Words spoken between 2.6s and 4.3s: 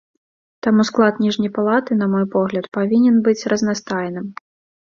павінен быць разнастайным.